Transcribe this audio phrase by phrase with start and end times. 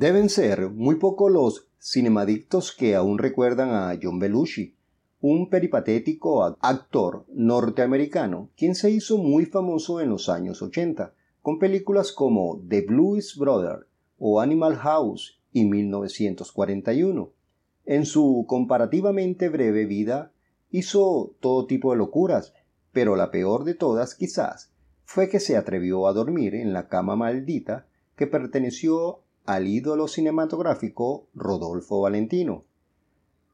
[0.00, 4.74] Deben ser muy pocos los cinemadictos que aún recuerdan a John Belushi,
[5.20, 12.12] un peripatético actor norteamericano, quien se hizo muy famoso en los años 80, con películas
[12.12, 17.30] como The Blues Brother o Animal House y 1941.
[17.84, 20.32] En su comparativamente breve vida
[20.70, 22.54] hizo todo tipo de locuras,
[22.92, 24.72] pero la peor de todas quizás
[25.04, 27.86] fue que se atrevió a dormir en la cama maldita
[28.16, 32.62] que perteneció al ídolo cinematográfico Rodolfo Valentino.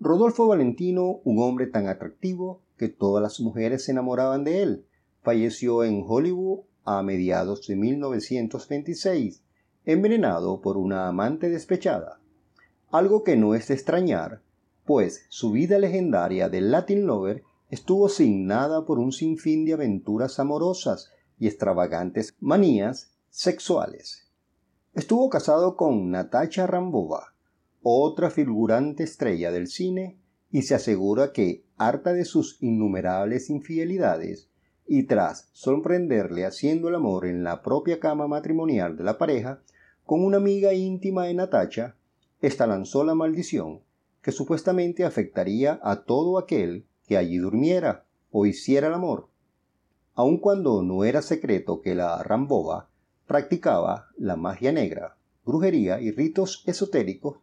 [0.00, 4.86] Rodolfo Valentino, un hombre tan atractivo que todas las mujeres se enamoraban de él,
[5.20, 9.42] falleció en Hollywood a mediados de 1926,
[9.84, 12.20] envenenado por una amante despechada.
[12.90, 14.40] Algo que no es de extrañar,
[14.86, 21.10] pues su vida legendaria del Latin Lover estuvo signada por un sinfín de aventuras amorosas
[21.38, 24.31] y extravagantes manías sexuales.
[24.94, 27.32] Estuvo casado con Natacha Rambova,
[27.82, 30.18] otra figurante estrella del cine,
[30.50, 34.50] y se asegura que, harta de sus innumerables infidelidades,
[34.86, 39.62] y tras sorprenderle haciendo el amor en la propia cama matrimonial de la pareja,
[40.04, 41.96] con una amiga íntima de Natacha,
[42.42, 43.80] ésta lanzó la maldición
[44.20, 49.28] que supuestamente afectaría a todo aquel que allí durmiera o hiciera el amor.
[50.14, 52.90] Aun cuando no era secreto que la Rambova
[53.32, 55.16] practicaba la magia negra,
[55.46, 57.38] brujería y ritos esotéricos,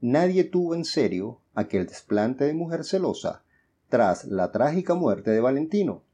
[0.00, 3.42] nadie tuvo en serio aquel desplante de mujer celosa
[3.88, 6.04] tras la trágica muerte de Valentino.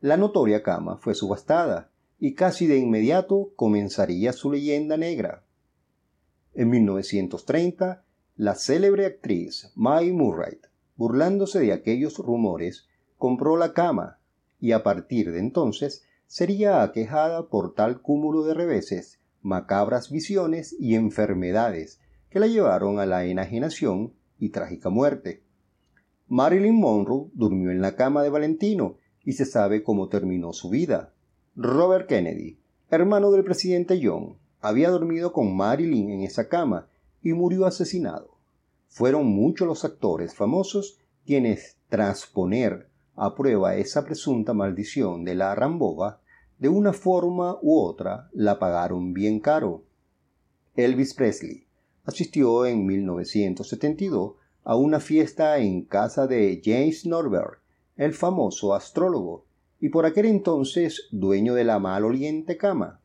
[0.00, 5.44] La notoria cama fue subastada y casi de inmediato comenzaría su leyenda negra.
[6.54, 8.04] En 1930,
[8.36, 10.60] la célebre actriz May Murray,
[10.96, 14.18] burlándose de aquellos rumores, compró la cama
[14.60, 20.96] y a partir de entonces sería aquejada por tal cúmulo de reveses, macabras visiones y
[20.96, 25.44] enfermedades que la llevaron a la enajenación y trágica muerte.
[26.26, 31.14] Marilyn Monroe durmió en la cama de Valentino y se sabe cómo terminó su vida.
[31.54, 32.58] Robert Kennedy,
[32.90, 36.88] hermano del presidente John, había dormido con Marilyn en esa cama
[37.22, 38.38] y murió asesinado.
[38.88, 45.54] Fueron muchos los actores famosos quienes, tras poner a prueba esa presunta maldición de la
[45.54, 46.22] Rambova,
[46.58, 49.84] de una forma u otra la pagaron bien caro.
[50.76, 51.66] Elvis Presley
[52.04, 54.34] asistió en 1972
[54.64, 57.58] a una fiesta en casa de James Norberg,
[57.96, 59.46] el famoso astrólogo,
[59.80, 63.00] y por aquel entonces dueño de la maloliente cama.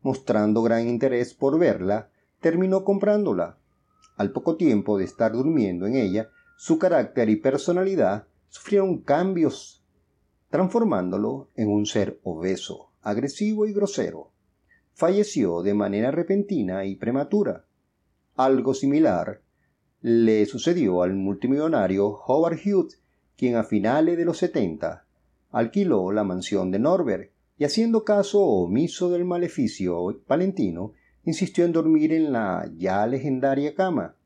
[0.00, 2.10] Mostrando gran interés por verla,
[2.40, 3.58] terminó comprándola.
[4.16, 9.81] Al poco tiempo de estar durmiendo en ella, su carácter y personalidad sufrieron cambios,
[10.52, 14.32] transformándolo en un ser obeso, agresivo y grosero.
[14.92, 17.64] Falleció de manera repentina y prematura.
[18.36, 19.40] Algo similar
[20.02, 23.00] le sucedió al multimillonario Howard Hughes,
[23.34, 25.06] quien a finales de los 70
[25.52, 30.92] alquiló la mansión de Norbert y haciendo caso omiso del maleficio Valentino,
[31.24, 34.16] insistió en dormir en la ya legendaria cama.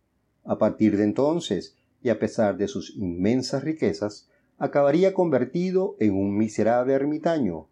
[0.43, 4.29] A partir de entonces, y a pesar de sus inmensas riquezas,
[4.59, 7.69] acabaría convertido en un miserable ermitaño,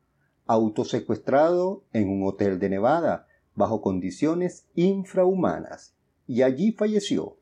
[0.46, 5.94] autosecuestrado en un hotel de Nevada, bajo condiciones infrahumanas,
[6.26, 7.38] y allí falleció.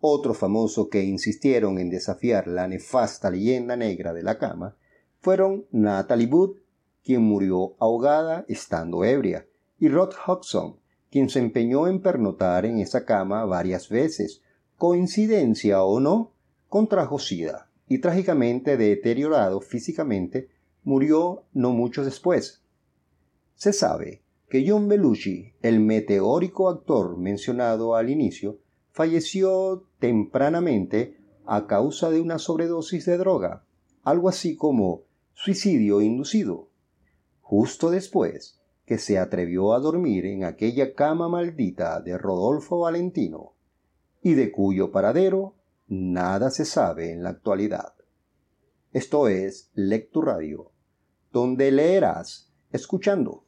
[0.00, 4.76] Otro famoso que insistieron en desafiar la nefasta leyenda negra de la cama
[5.20, 6.56] fueron Natalie Wood,
[7.04, 9.46] quien murió ahogada estando ebria,
[9.78, 10.76] y Rod Hodgson,
[11.10, 14.40] quien se empeñó en pernotar en esa cama varias veces,
[14.78, 16.32] coincidencia o no,
[16.68, 20.48] contrajo sida y trágicamente deteriorado físicamente
[20.82, 22.62] murió no mucho después.
[23.54, 28.60] Se sabe que John Belushi, el meteórico actor mencionado al inicio,
[28.92, 33.66] falleció tempranamente a causa de una sobredosis de droga,
[34.02, 35.02] algo así como
[35.34, 36.70] suicidio inducido,
[37.42, 43.52] justo después que se atrevió a dormir en aquella cama maldita de Rodolfo Valentino,
[44.22, 45.56] y de cuyo paradero
[45.92, 47.94] nada se sabe en la actualidad.
[48.92, 50.72] Esto es Lecturadio,
[51.30, 53.44] donde leerás escuchando.